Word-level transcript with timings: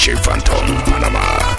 DJ 0.00 0.16
Phantom, 0.16 0.64
Panamá. 0.86 1.49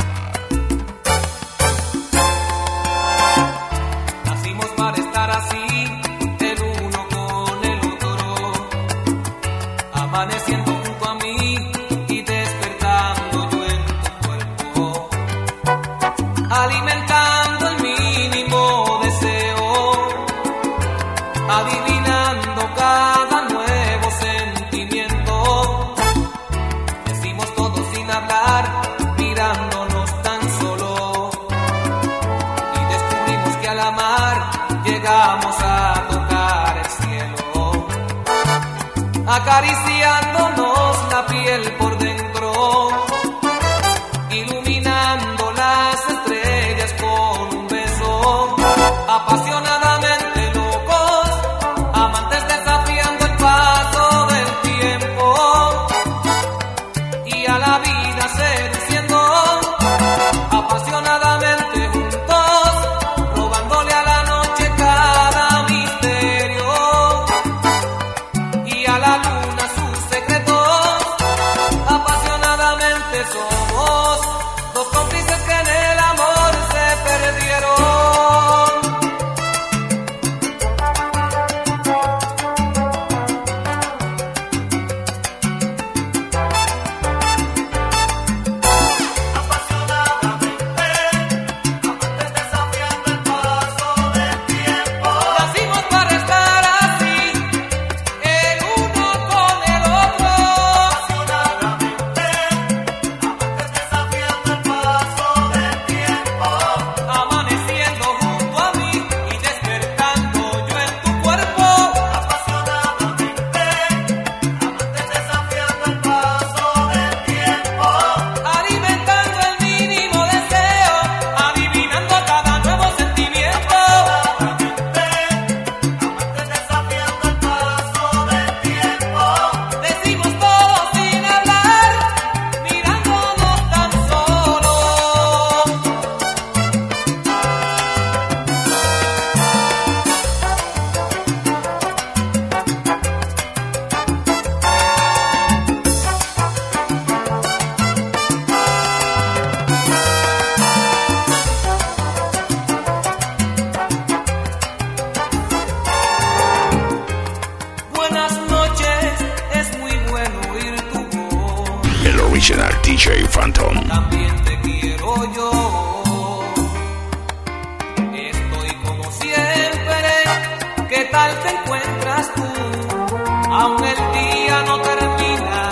No 174.68 174.82
termina, 174.82 175.70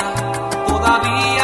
todavía 0.67 1.38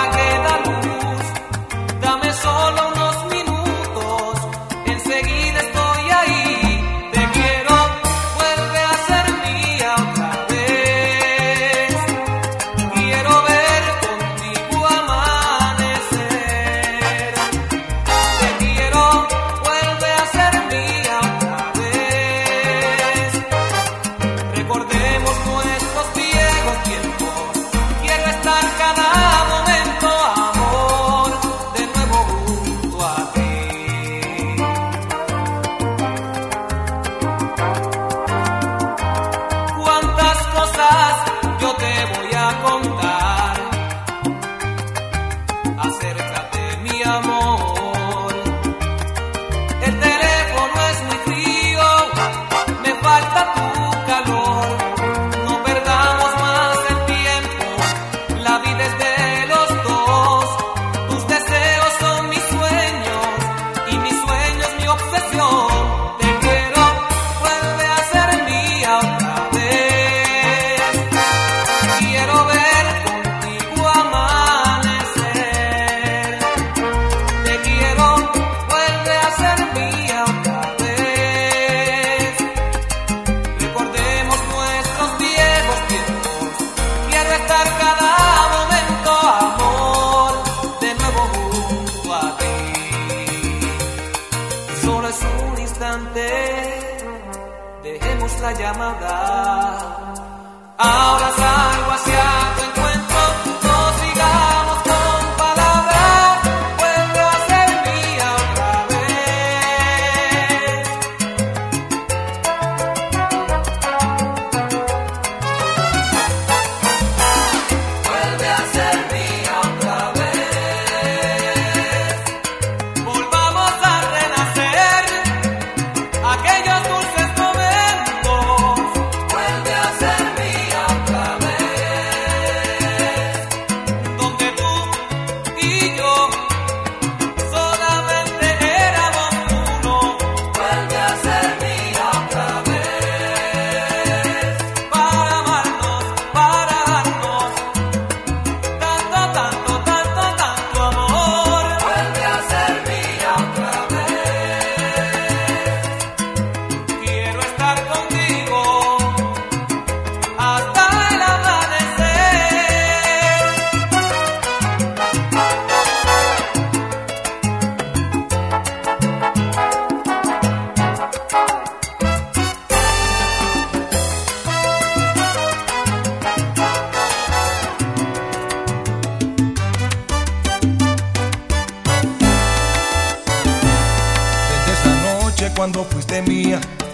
glicemia 186.22 186.85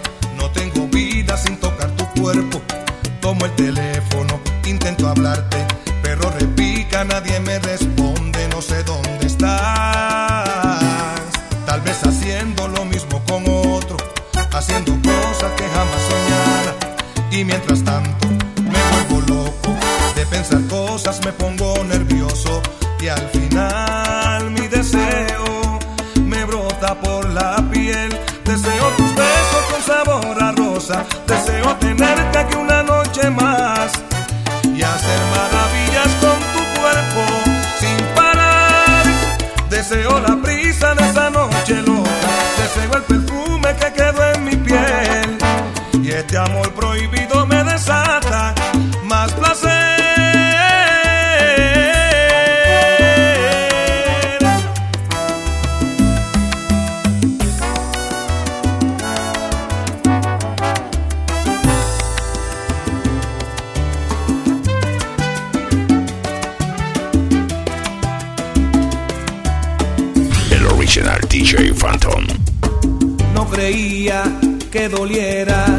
que 74.72 74.88
doliera. 74.88 75.71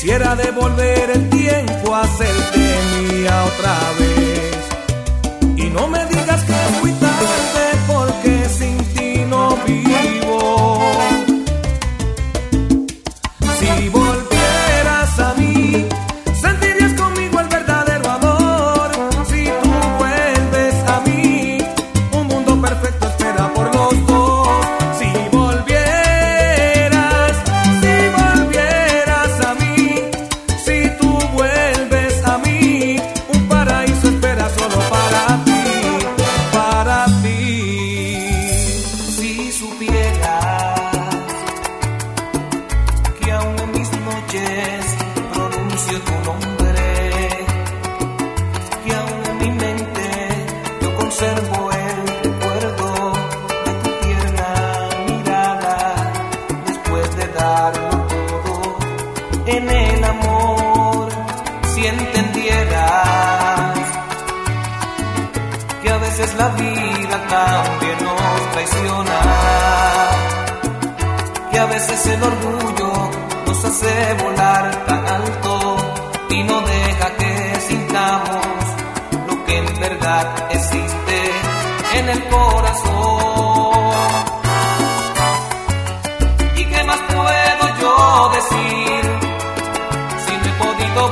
Quisiera 0.00 0.36
devolver 0.36 1.10
el 1.10 1.28
tiempo, 1.28 1.92
a 1.92 2.02
hacerte 2.02 2.60
mía 3.10 3.44
otra 3.46 3.76
vez. 3.98 5.56
Y 5.56 5.70
no 5.70 5.88
me 5.88 6.06
digas 6.06 6.44
que 6.44 6.52
fui 6.80 6.92
tarde 6.92 7.64
porque 7.88 8.48
sin 8.48 8.78
ti 8.94 9.24
no 9.28 9.56
vi. 9.66 10.17
si 61.74 61.86
entendieras 61.86 63.78
que 65.82 65.90
a 65.90 65.98
veces 65.98 66.34
la 66.34 66.48
vida 66.48 67.16
también 67.28 67.98
nos 68.04 68.50
traiciona, 68.52 69.20
que 71.50 71.58
a 71.58 71.66
veces 71.66 72.06
el 72.06 72.22
orgullo 72.22 72.92
nos 73.46 73.64
hace 73.64 74.14
volar 74.22 74.84
tan 74.86 75.06
alto 75.06 75.76
y 76.30 76.42
no 76.44 76.60
deja 76.60 77.16
que 77.18 77.60
sintamos 77.68 78.46
lo 79.28 79.44
que 79.44 79.58
en 79.58 79.80
verdad 79.80 80.26
existe 80.50 81.30
en 81.94 82.08
el 82.08 82.28
corazón. 82.28 83.17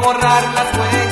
borrar 0.06 0.54
las 0.54 0.78
huellas. 0.78 1.05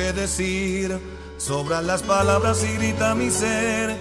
Que 0.00 0.12
decir, 0.14 0.98
sobran 1.36 1.86
las 1.86 2.02
palabras 2.02 2.64
y 2.64 2.74
grita 2.78 3.14
mi 3.14 3.30
ser. 3.30 3.98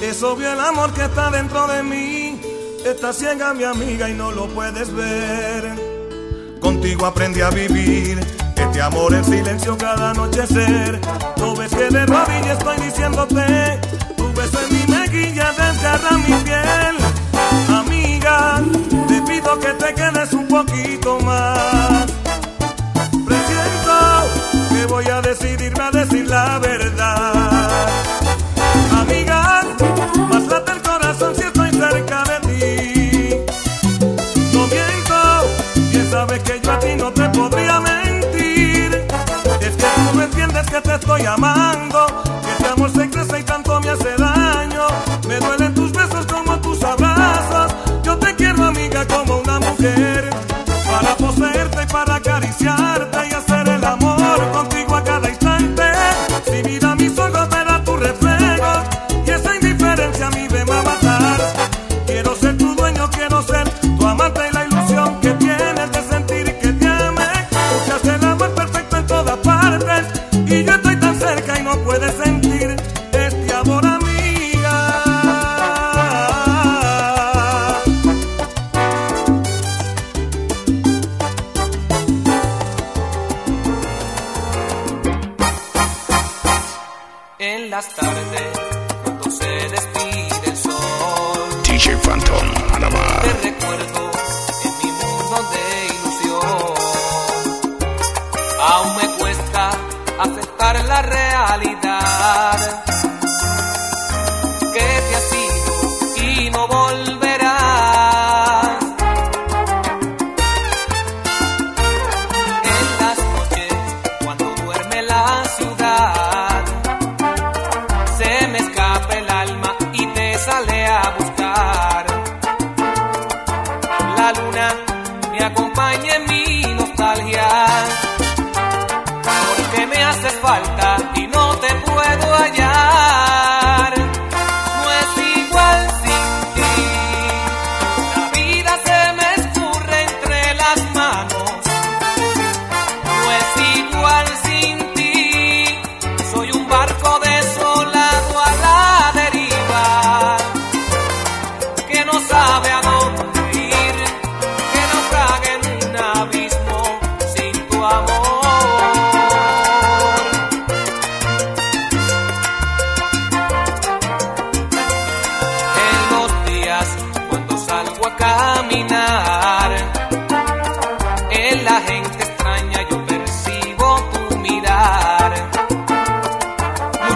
Es 0.00 0.22
obvio 0.22 0.50
el 0.50 0.60
amor 0.60 0.92
que 0.94 1.04
está 1.04 1.30
dentro 1.30 1.66
de 1.66 1.82
mí, 1.82 2.40
está 2.86 3.12
ciega 3.12 3.52
mi 3.52 3.64
amiga 3.64 4.08
y 4.08 4.14
no 4.14 4.30
lo 4.32 4.46
puedes 4.48 4.90
ver. 4.94 6.58
Contigo 6.60 7.04
aprendí 7.04 7.42
a 7.42 7.50
vivir 7.50 8.18
este 8.56 8.80
amor 8.80 9.12
en 9.12 9.24
silencio 9.24 9.76
cada 9.76 10.12
anochecer. 10.12 11.00
No 11.36 11.54
ves 11.54 11.70
que 11.74 11.88
de 11.88 12.06
rodillas 12.06 12.58
estoy 12.58 12.76
diciéndote, 12.86 13.80
tu 14.16 14.32
beso 14.32 14.58
en 14.62 14.72
mi 14.72 14.94
mejilla 14.94 15.52
desgarra 15.52 16.16
mi 16.16 16.34
piel. 16.44 16.96
Amiga, 17.68 18.62
te 19.08 19.20
pido 19.22 19.58
que 19.58 19.72
te 19.74 19.94
quedes 19.94 20.32
un 20.32 20.48
poquito 20.48 21.20
más. 21.20 22.21
Voy 25.04 25.10
a 25.10 25.20
decidirme 25.20 25.82
a 25.82 25.90
decir 25.90 26.28
la 26.28 26.60
verdad. 26.60 27.88
Amiga, 29.00 29.62
más 30.30 30.46
late 30.46 30.72
el 30.72 30.82
corazón 30.82 31.34
si 31.34 31.42
estoy 31.42 31.70
cerca 31.70 32.22
de 32.22 32.38
ti. 32.46 33.36
No 34.52 34.66
miento, 34.68 35.90
bien 35.90 36.08
sabes 36.08 36.40
que 36.44 36.60
yo 36.60 36.70
a 36.70 36.78
ti 36.78 36.94
no 36.96 37.12
te 37.12 37.28
podría 37.30 37.80
mentir. 37.80 39.06
Es 39.60 39.70
que 39.70 39.86
tú 39.96 40.14
no 40.14 40.22
entiendes 40.22 40.66
que 40.70 40.80
te 40.80 40.94
estoy 40.94 41.26
amando, 41.26 42.06
que 42.44 42.52
este 42.52 42.68
amor 42.68 42.90
se 42.92 43.10
crece 43.10 43.40
y 43.40 43.42
tanto 43.42 43.80
me 43.80 43.90
hace 43.90 44.16
daño. 44.16 44.86
Me 45.26 45.36
duelen 45.40 45.74
tus 45.74 45.90
besos 45.90 46.26
como 46.26 46.60
tus 46.60 46.80
abrazos. 46.84 47.74
Yo 48.04 48.16
te 48.18 48.36
quiero, 48.36 48.66
amiga, 48.66 49.04
como 49.08 49.38
una 49.38 49.58
mujer. 49.58 50.30
Para 50.88 51.16
poseerte 51.16 51.82
y 51.82 51.86
para 51.86 52.14
acariciarte 52.16 53.18
y 53.28 53.32
hacer 53.32 53.51
contigo 54.50 54.96
a 54.96 55.04
cada 55.04 55.21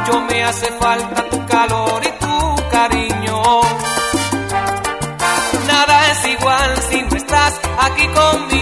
Mucho 0.06 0.20
me 0.20 0.44
hace 0.44 0.66
falta 0.74 1.28
tu 1.30 1.46
calor 1.46 2.00
y 2.04 2.24
tu 2.24 2.68
cariño. 2.70 3.42
Nada 5.66 6.12
es 6.12 6.26
igual 6.28 6.76
si 6.88 7.02
no 7.02 7.16
estás 7.16 7.60
aquí 7.78 8.06
conmigo. 8.08 8.55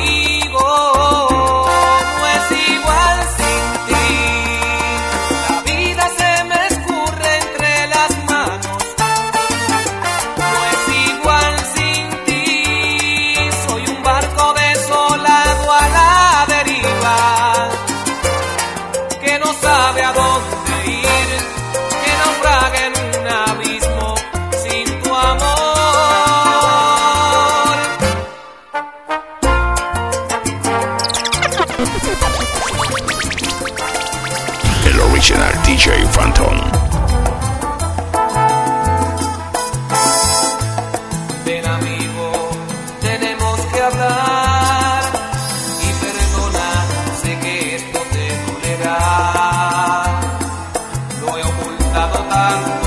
Bye. 52.45 52.84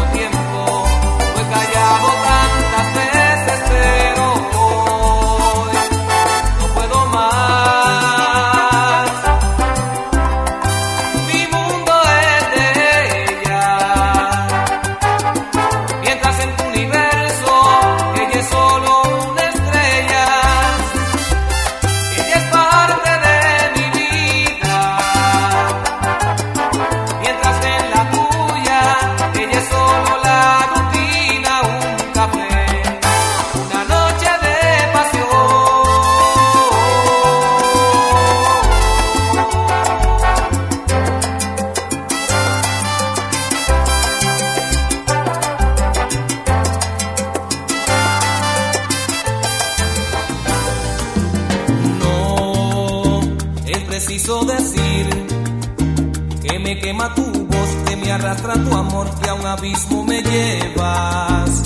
me 60.05 60.21
llevas. 60.21 61.63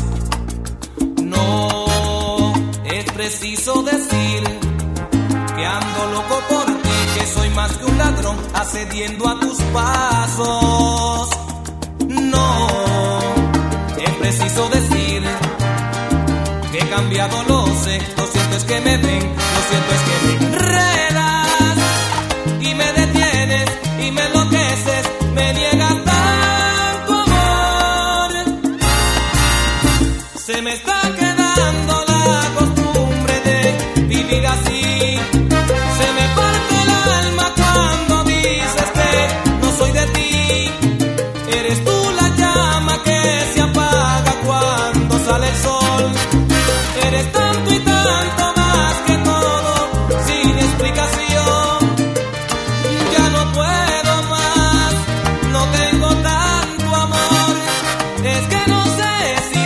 No 1.23 2.53
es 2.85 3.05
preciso 3.13 3.83
decir 3.83 4.43
que 5.55 5.65
ando 5.65 6.11
loco 6.11 6.41
por 6.49 6.65
ti, 6.65 7.19
que 7.19 7.27
soy 7.27 7.49
más 7.51 7.71
que 7.77 7.85
un 7.85 7.97
ladrón, 7.97 8.37
accediendo 8.53 9.27
a 9.27 9.39
tus 9.39 9.61
pasos. 9.73 11.29
No 12.07 12.67
es 13.97 14.09
preciso 14.19 14.69
decir 14.69 15.23
que 16.71 16.79
he 16.79 16.89
cambiado, 16.89 17.43
lo 17.43 17.67
sé. 17.83 18.01
Lo 18.17 18.25
cierto 18.25 18.57
es 18.57 18.63
que 18.63 18.81
me 18.81 18.97
ven, 18.97 19.35
lo 19.55 19.61
cierto 19.69 19.93
es 19.93 20.01
que 20.01 20.55
me. 20.55 20.90
que 58.51 58.61
no 58.67 58.85
sé 58.97 59.13
si 59.53 59.61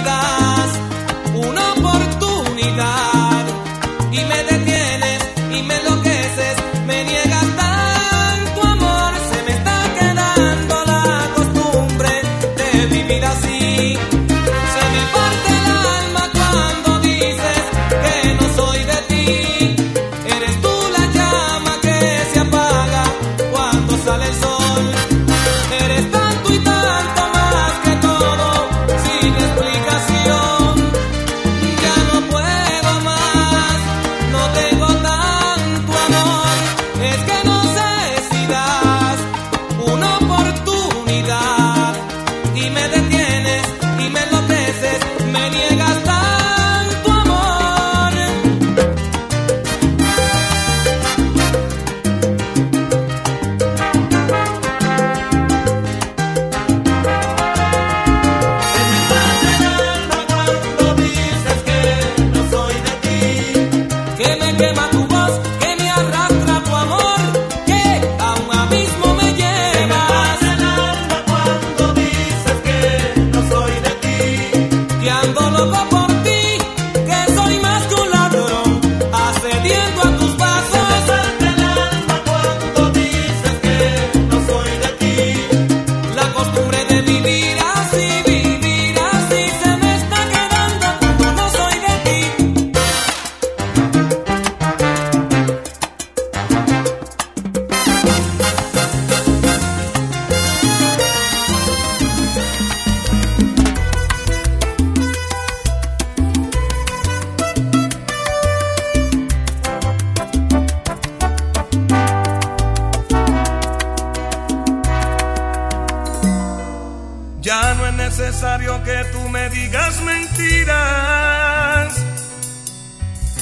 las 119.95 120.01
mentiras. 120.03 121.95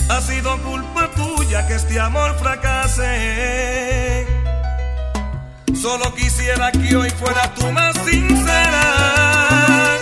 Ha 0.09 0.21
sido 0.21 0.61
culpa 0.61 1.09
tuya 1.11 1.67
que 1.67 1.75
este 1.75 1.99
amor 1.99 2.37
fracase. 2.37 4.27
Solo 5.79 6.13
quisiera 6.15 6.71
que 6.71 6.95
hoy 6.95 7.09
fuera 7.09 7.53
tú 7.55 7.71
más 7.71 7.93
sincera 8.05 9.99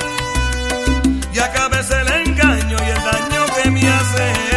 y 1.34 1.40
acabes 1.40 1.90
el 1.90 2.08
engaño 2.28 2.78
y 2.86 2.90
el 2.90 3.04
daño 3.04 3.46
que 3.56 3.72
me 3.72 3.90
haces. 3.90 4.51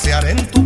pasear 0.00 0.24
en 0.30 0.59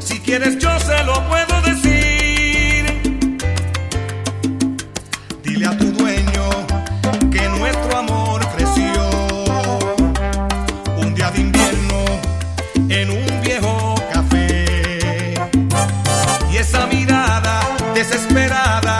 Si 0.00 0.20
quieres, 0.20 0.58
yo 0.58 0.68
se 0.80 1.02
lo 1.04 1.14
puedo 1.28 1.60
decir. 1.62 2.84
Dile 5.42 5.66
a 5.66 5.78
tu 5.78 5.86
dueño 5.92 6.50
que 7.32 7.48
nuestro 7.48 7.96
amor 7.96 8.46
creció. 8.54 8.92
Un 10.98 11.14
día 11.14 11.30
de 11.30 11.40
invierno 11.40 12.04
en 12.88 13.10
un 13.10 13.40
viejo 13.40 13.94
café. 14.12 15.34
Y 16.52 16.56
esa 16.58 16.86
mirada 16.86 17.60
desesperada 17.94 18.98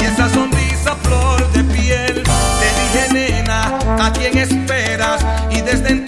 y 0.00 0.04
esa 0.04 0.28
sonrisa 0.28 0.96
flor 1.02 1.50
de 1.52 1.64
piel. 1.64 2.22
Te 2.60 2.68
dije, 2.80 3.12
nena, 3.14 3.78
¿a 3.98 4.12
quién 4.12 4.36
esperas? 4.36 5.24
Y 5.50 5.60
desde 5.62 5.88
entonces 5.88 6.01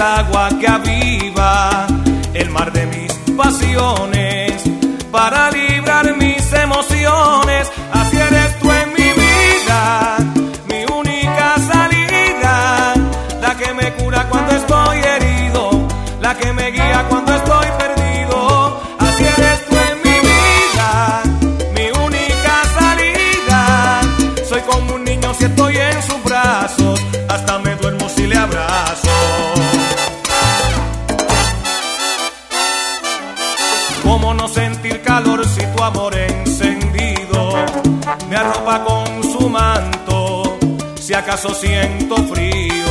agua 0.00 0.48
que 0.58 0.66
aviva 0.66 1.86
el 2.32 2.50
mar 2.50 2.72
de 2.72 2.86
mis 2.86 3.12
pasiones 3.36 4.62
para 5.10 5.50
librar 5.50 6.16
mis 6.16 6.52
emociones. 6.52 7.70
siento 41.38 42.16
frío? 42.26 42.86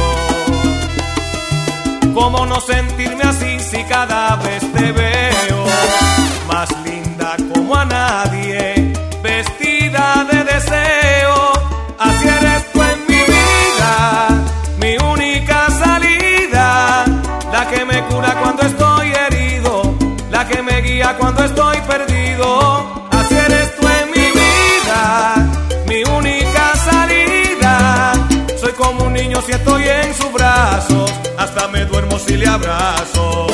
¿Cómo 2.13 2.45
no 2.45 2.60
sentirme 2.62 3.23
así 3.23 3.60
si 3.60 3.84
cada 3.84 4.38
vez 4.38 4.62
te 4.73 4.91
veo? 4.93 5.09
hasta 31.38 31.68
me 31.68 31.86
duermo 31.86 32.18
si 32.20 32.38
le 32.38 32.48
abrazo. 32.48 33.48